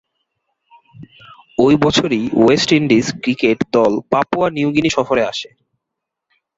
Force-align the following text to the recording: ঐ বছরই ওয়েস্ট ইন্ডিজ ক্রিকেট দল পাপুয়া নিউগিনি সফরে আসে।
ঐ 1.57 1.67
বছরই 1.83 2.23
ওয়েস্ট 2.41 2.69
ইন্ডিজ 2.71 3.05
ক্রিকেট 3.23 3.59
দল 3.73 3.91
পাপুয়া 4.11 4.47
নিউগিনি 4.49 4.89
সফরে 4.97 5.23
আসে। 5.25 5.49